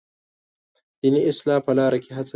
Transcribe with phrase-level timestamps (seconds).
[1.01, 2.29] دیني اصلاح په لاره کې هڅه کوي.